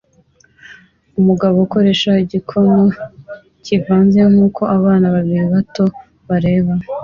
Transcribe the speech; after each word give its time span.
Umugabo 1.19 1.55
ukoresha 1.65 2.11
igikono 2.23 2.77
kivanze 3.65 4.19
nkuko 4.31 4.61
abana 4.77 5.05
babiri 5.15 5.45
bato 5.53 5.85
bareba 6.27 6.73